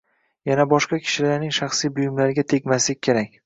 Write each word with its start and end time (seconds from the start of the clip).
Yana 0.51 0.65
boshqa 0.71 0.99
kishilarning 1.03 1.55
shaxsiy 1.59 1.95
buyumlariga 2.01 2.49
tegmaslik 2.55 3.07
kerak. 3.11 3.35